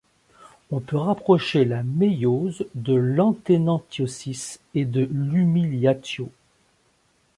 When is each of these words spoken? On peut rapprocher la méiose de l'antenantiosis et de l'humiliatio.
On 0.71 0.79
peut 0.79 0.97
rapprocher 0.97 1.63
la 1.63 1.83
méiose 1.83 2.65
de 2.73 2.95
l'antenantiosis 2.95 4.59
et 4.73 4.85
de 4.85 5.07
l'humiliatio. 5.11 6.31